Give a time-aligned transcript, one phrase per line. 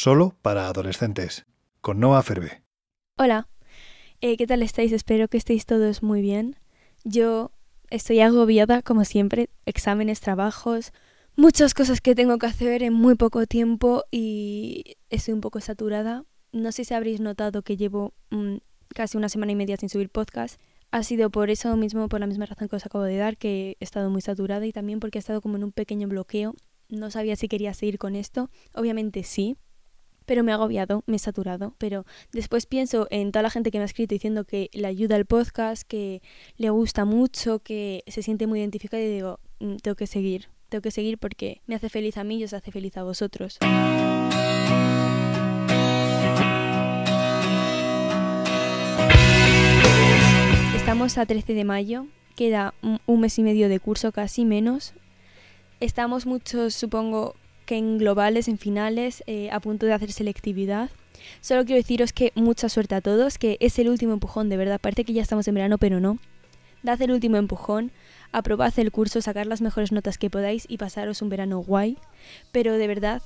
[0.00, 1.44] solo para adolescentes,
[1.82, 2.62] con Noah Ferbe.
[3.18, 3.48] Hola,
[4.22, 4.92] eh, ¿qué tal estáis?
[4.92, 6.56] Espero que estéis todos muy bien.
[7.04, 7.52] Yo
[7.90, 10.94] estoy agobiada, como siempre, exámenes, trabajos,
[11.36, 16.24] muchas cosas que tengo que hacer en muy poco tiempo y estoy un poco saturada.
[16.50, 18.56] No sé si habréis notado que llevo mm,
[18.94, 20.58] casi una semana y media sin subir podcast.
[20.92, 23.76] Ha sido por eso mismo, por la misma razón que os acabo de dar, que
[23.78, 26.54] he estado muy saturada y también porque he estado como en un pequeño bloqueo.
[26.88, 28.48] No sabía si quería seguir con esto.
[28.72, 29.58] Obviamente sí,
[30.30, 31.74] pero me ha agobiado, me he saturado.
[31.78, 35.16] Pero después pienso en toda la gente que me ha escrito diciendo que le ayuda
[35.16, 36.22] el podcast, que
[36.56, 40.82] le gusta mucho, que se siente muy identificada y digo, mm, tengo que seguir, tengo
[40.82, 43.58] que seguir porque me hace feliz a mí y os hace feliz a vosotros.
[50.76, 54.94] Estamos a 13 de mayo, queda un mes y medio de curso, casi menos.
[55.80, 57.34] Estamos muchos, supongo,
[57.78, 60.90] en globales, en finales, eh, a punto de hacer selectividad.
[61.40, 64.80] Solo quiero deciros que mucha suerte a todos, que es el último empujón, de verdad.
[64.80, 66.18] Parece que ya estamos en verano, pero no.
[66.82, 67.92] Dad el último empujón,
[68.32, 71.98] aprobad el curso, sacar las mejores notas que podáis y pasaros un verano guay.
[72.52, 73.22] Pero de verdad,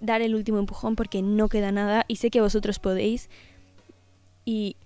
[0.00, 3.30] dar el último empujón porque no queda nada y sé que vosotros podéis.
[4.44, 4.76] Y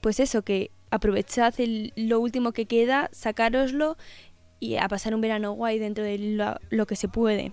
[0.00, 1.54] pues eso, que aprovechad
[1.96, 3.96] lo último que queda, sacároslo
[4.60, 6.18] y a pasar un verano guay dentro de
[6.70, 7.52] lo, que se puede.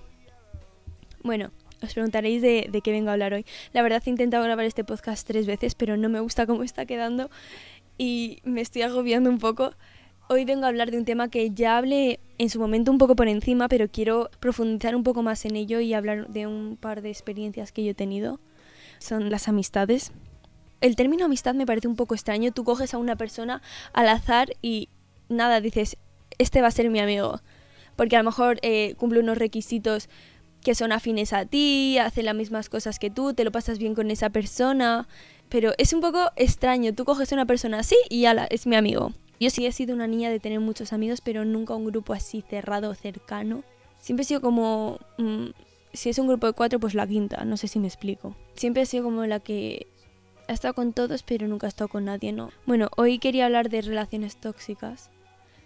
[1.23, 3.45] Bueno, os preguntaréis de, qué vengo a hablar hoy.
[3.71, 6.85] La verdad he intentado grabar este podcast tres veces, pero no me gusta cómo está
[6.85, 7.29] quedando
[7.97, 9.71] y me estoy agobiando un poco.
[10.29, 13.15] Hoy vengo a hablar de un tema que ya hablé en su momento un poco
[13.15, 17.01] por encima, pero quiero profundizar un poco más en ello y hablar de un par
[17.01, 18.39] de experiencias que yo he tenido.
[18.99, 20.11] Son las amistades
[20.83, 22.51] el término amistad me parece un poco extraño.
[22.51, 23.61] Tú coges a una persona
[23.93, 24.89] al azar y
[25.29, 25.95] nada, dices,
[26.39, 27.39] este va a ser mi amigo.
[27.95, 30.09] Porque a lo mejor eh, cumple unos requisitos
[30.63, 33.95] que son afines a ti, hace las mismas cosas que tú, te lo pasas bien
[33.95, 35.07] con esa persona.
[35.49, 36.93] Pero es un poco extraño.
[36.93, 39.13] Tú coges a una persona así y ala, es mi amigo.
[39.39, 42.41] Yo sí he sido una niña de tener muchos amigos, pero nunca un grupo así
[42.41, 43.63] cerrado, cercano.
[43.99, 44.99] Siempre he sido como...
[45.17, 45.47] Mm,
[45.93, 48.35] si es un grupo de cuatro, pues la quinta, no sé si me explico.
[48.55, 49.85] Siempre he sido como la que
[50.47, 52.49] he estado con todos, pero nunca he estado con nadie, ¿no?
[52.65, 55.11] Bueno, hoy quería hablar de relaciones tóxicas,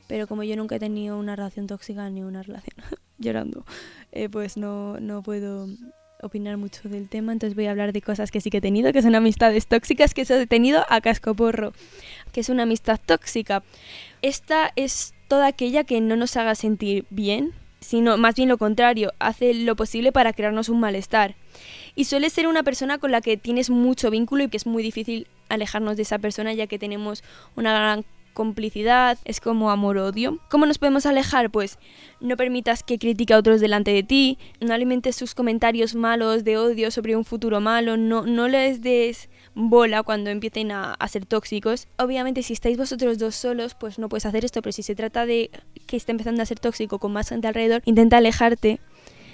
[0.07, 2.75] pero como yo nunca he tenido una relación tóxica ni una relación
[3.17, 3.65] llorando,
[4.11, 5.67] eh, pues no, no puedo
[6.21, 8.91] opinar mucho del tema, entonces voy a hablar de cosas que sí que he tenido,
[8.91, 11.73] que son amistades tóxicas que he tenido a cascoporro,
[12.31, 13.63] que es una amistad tóxica.
[14.21, 19.13] Esta es toda aquella que no nos haga sentir bien, sino más bien lo contrario,
[19.19, 21.35] hace lo posible para crearnos un malestar
[21.95, 24.83] y suele ser una persona con la que tienes mucho vínculo y que es muy
[24.83, 27.23] difícil alejarnos de esa persona ya que tenemos
[27.55, 28.05] una gran
[28.37, 30.37] complicidad, es como amor-odio.
[30.47, 31.49] ¿Cómo nos podemos alejar?
[31.49, 31.79] Pues
[32.21, 36.55] no permitas que critique a otros delante de ti, no alimentes sus comentarios malos de
[36.55, 41.87] odio sobre un futuro malo, no, no les des bola cuando empiecen a, ser tóxicos.
[41.97, 45.25] Obviamente si estáis vosotros dos solos, pues no puedes hacer esto, pero si se trata
[45.25, 45.49] de
[45.87, 48.79] que está empezando a ser tóxico con más gente alrededor, intenta alejarte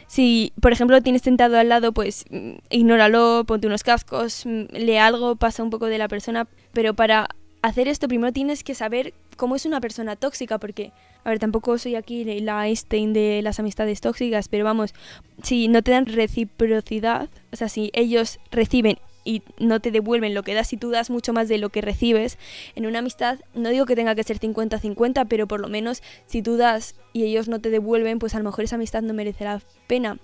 [0.07, 4.97] si, por ejemplo, tienes tentado al lado, pues mm, ignóralo, ponte unos cascos, mm, lee
[4.97, 6.47] algo, pasa un poco de la persona.
[6.71, 7.29] Pero para
[7.63, 10.91] hacer esto, primero tienes que saber cómo es una persona tóxica, porque,
[11.23, 14.93] a ver, tampoco soy aquí la Einstein de las amistades tóxicas, pero vamos,
[15.41, 20.43] si no te dan reciprocidad, o sea, si ellos reciben y no te devuelven lo
[20.43, 22.37] que das y tú das mucho más de lo que recibes,
[22.75, 26.41] en una amistad no digo que tenga que ser 50-50, pero por lo menos si
[26.41, 29.45] tú das y ellos no te devuelven, pues a lo mejor esa amistad no merece
[29.45, 30.19] la pena.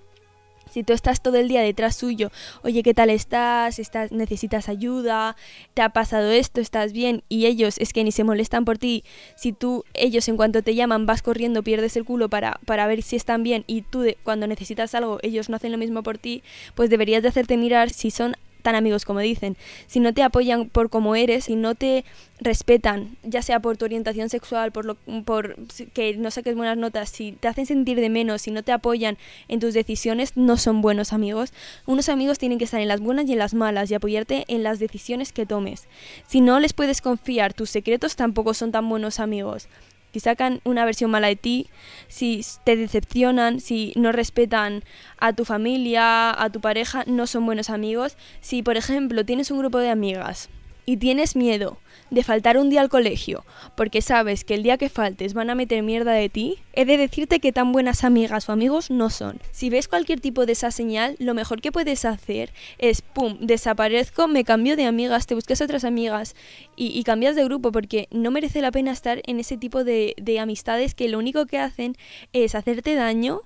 [0.70, 2.30] Si tú estás todo el día detrás suyo,
[2.62, 3.78] oye, ¿qué tal estás?
[3.78, 4.12] estás?
[4.12, 5.36] ¿Necesitas ayuda?
[5.74, 6.60] ¿Te ha pasado esto?
[6.60, 7.22] ¿Estás bien?
[7.28, 9.04] Y ellos es que ni se molestan por ti.
[9.36, 13.02] Si tú, ellos en cuanto te llaman, vas corriendo, pierdes el culo para, para ver
[13.02, 16.42] si están bien y tú cuando necesitas algo, ellos no hacen lo mismo por ti,
[16.74, 19.56] pues deberías de hacerte mirar si son tan amigos como dicen,
[19.86, 22.04] si no te apoyan por como eres, si no te
[22.40, 24.94] respetan, ya sea por tu orientación sexual, por, lo,
[25.24, 25.56] por
[25.92, 29.18] que no saques buenas notas, si te hacen sentir de menos, si no te apoyan
[29.48, 31.52] en tus decisiones, no son buenos amigos.
[31.86, 34.62] Unos amigos tienen que estar en las buenas y en las malas y apoyarte en
[34.62, 35.86] las decisiones que tomes.
[36.26, 39.68] Si no les puedes confiar tus secretos, tampoco son tan buenos amigos
[40.12, 41.66] si sacan una versión mala de ti,
[42.08, 44.82] si te decepcionan, si no respetan
[45.18, 48.16] a tu familia, a tu pareja, no son buenos amigos.
[48.40, 50.48] Si, por ejemplo, tienes un grupo de amigas
[50.86, 51.78] y tienes miedo
[52.10, 53.44] de faltar un día al colegio
[53.76, 56.96] porque sabes que el día que faltes van a meter mierda de ti, he de
[56.96, 59.40] decirte que tan buenas amigas o amigos no son.
[59.52, 64.28] Si ves cualquier tipo de esa señal, lo mejor que puedes hacer es, pum, desaparezco,
[64.28, 66.34] me cambio de amigas, te buscas otras amigas
[66.76, 70.38] y, cambias de grupo porque no merece la pena estar en ese tipo de, de
[70.38, 71.96] amistades que lo único que hacen
[72.32, 73.42] es hacerte daño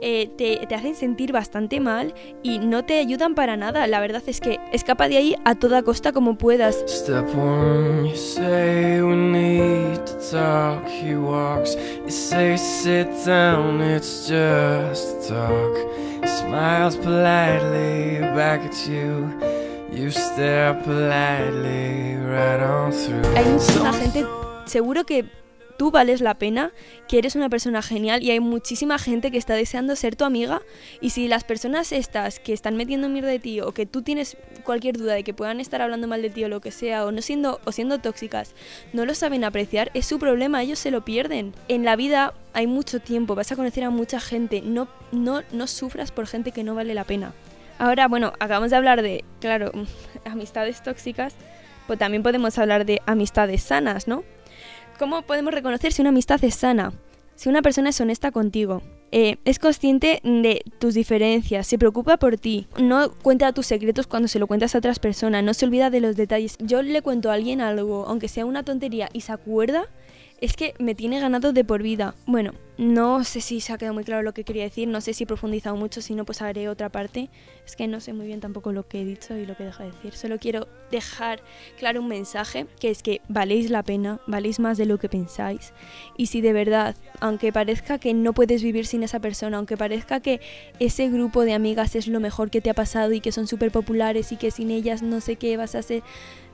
[0.00, 3.86] eh, te, te, hacen sentir bastante mal y no te ayudan para nada.
[3.86, 6.84] La verdad es que escapa de ahí a toda costa como puedas.
[6.86, 10.86] Step one, you say we need to talk.
[10.88, 15.76] He walks, you say sit down, it's just talk.
[16.22, 19.30] He smiles politely back at you.
[19.92, 23.22] You stare politely right on through.
[23.34, 24.26] Hay muchísima gente,
[24.66, 25.24] seguro que
[25.76, 26.72] tú vales la pena,
[27.08, 30.62] que eres una persona genial y hay muchísima gente que está deseando ser tu amiga
[31.00, 34.36] y si las personas estas que están metiendo mierda de ti o que tú tienes
[34.64, 37.12] cualquier duda de que puedan estar hablando mal de ti o lo que sea o
[37.12, 38.54] no siendo o siendo tóxicas,
[38.92, 41.54] no lo saben apreciar, es su problema, ellos se lo pierden.
[41.68, 45.66] En la vida hay mucho tiempo, vas a conocer a mucha gente, no no no
[45.66, 47.34] sufras por gente que no vale la pena.
[47.78, 49.70] Ahora, bueno, acabamos de hablar de, claro,
[50.24, 51.34] amistades tóxicas,
[51.86, 54.24] pues también podemos hablar de amistades sanas, ¿no?
[54.98, 56.92] ¿Cómo podemos reconocer si una amistad es sana?
[57.34, 58.80] Si una persona es honesta contigo,
[59.12, 64.26] eh, es consciente de tus diferencias, se preocupa por ti, no cuenta tus secretos cuando
[64.26, 66.56] se lo cuentas a otras personas, no se olvida de los detalles.
[66.60, 69.86] Yo le cuento a alguien algo, aunque sea una tontería, y se acuerda,
[70.40, 72.14] es que me tiene ganado de por vida.
[72.26, 75.14] Bueno, no sé si se ha quedado muy claro lo que quería decir, no sé
[75.14, 77.30] si he profundizado mucho, si no pues haré otra parte.
[77.64, 79.82] Es que no sé muy bien tampoco lo que he dicho y lo que dejo
[79.82, 80.12] de decir.
[80.12, 81.40] Solo quiero dejar
[81.78, 85.72] claro un mensaje, que es que valéis la pena, valéis más de lo que pensáis.
[86.18, 90.20] Y si de verdad, aunque parezca que no puedes vivir sin esa persona, aunque parezca
[90.20, 90.40] que
[90.78, 93.70] ese grupo de amigas es lo mejor que te ha pasado y que son súper
[93.70, 96.02] populares y que sin ellas no sé qué vas a hacer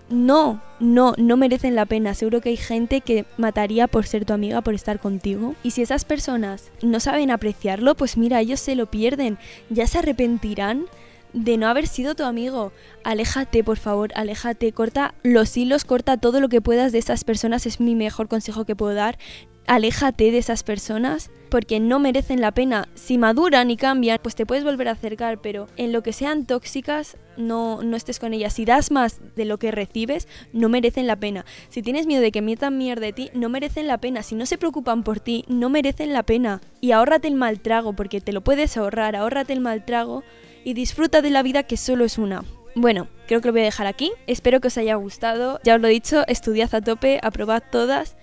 [0.09, 2.15] no, no, no merecen la pena.
[2.15, 5.55] Seguro que hay gente que mataría por ser tu amiga, por estar contigo.
[5.63, 9.39] Y si esas personas no saben apreciarlo, pues mira, ellos se lo pierden.
[9.71, 10.87] Ya se arrepentirán
[11.33, 12.73] de no haber sido tu amigo.
[13.05, 14.73] Aléjate, por favor, aléjate.
[14.73, 17.67] Corta los hilos, corta todo lo que puedas de esas personas.
[17.67, 19.19] Es mi mejor consejo que puedo dar
[19.67, 22.89] aléjate de esas personas porque no merecen la pena.
[22.95, 26.47] Si maduran y cambian, pues te puedes volver a acercar, pero en lo que sean
[26.47, 28.55] tóxicas, no, no estés con ellas.
[28.55, 31.45] Si das más de lo que recibes, no merecen la pena.
[31.69, 34.23] Si tienes miedo de que metan mierda de ti, no merecen la pena.
[34.23, 36.63] Si no se preocupan por ti, no merecen la pena.
[36.81, 40.25] Y ahórrate el mal trago, porque te lo puedes ahorrar, ahórrate el mal trago
[40.65, 42.45] y disfruta de la vida que solo es una.
[42.75, 44.13] Bueno, creo que lo voy a dejar aquí.
[44.27, 45.61] Espero que os haya gustado.
[45.65, 48.17] Ya os lo he dicho, estudiad a tope, aprobad todas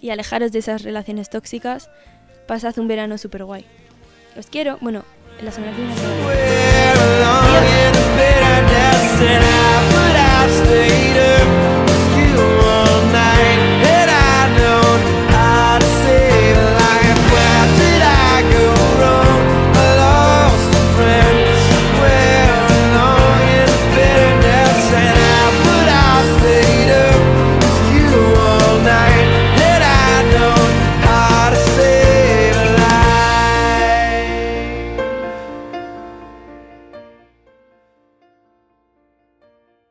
[0.00, 1.90] y alejaros de esas relaciones tóxicas.
[2.48, 3.64] Pasad un verano súper guay.
[4.36, 4.78] os quiero.
[4.80, 5.04] Bueno,
[5.38, 5.94] en la semana que viene.